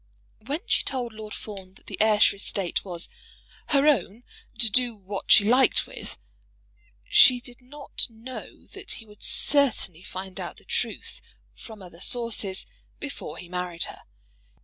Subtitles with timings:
[0.47, 3.07] When she told Lord Fawn that the Ayrshire estate was
[3.67, 4.23] "her own,
[4.57, 6.17] to do what she liked with,"
[7.03, 11.21] she did not know that he would certainly find out the truth
[11.53, 12.65] from other sources
[12.99, 14.01] before he married her.